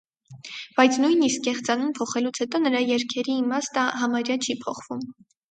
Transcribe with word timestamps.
Բայց 0.77 0.95
նույնիսկ 1.03 1.43
կեղծանուն 1.47 1.91
փոխելուց 1.99 2.41
հետո 2.45 2.63
նրա 2.65 2.81
երգերի 2.85 3.37
իմաստը 3.43 3.87
համարյա 4.01 4.41
չի 4.49 4.59
փոխվում։ 4.67 5.07